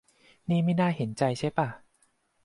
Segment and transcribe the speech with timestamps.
[0.49, 1.67] นี่ไม่น่าเห็นใจใช่ป่ะ